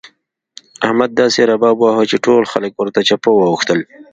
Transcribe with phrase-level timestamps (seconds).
[0.85, 3.79] احمد داسې رباب وواهه چې ټول خلګ ورته چپه واوښتل.